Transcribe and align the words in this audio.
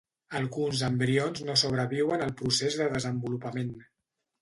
Alguns 0.37 0.81
embrions 0.87 1.45
no 1.51 1.59
sobreviuen 1.65 2.25
al 2.31 2.35
procés 2.43 2.81
del 2.83 2.93
desenvolupament. 2.99 3.75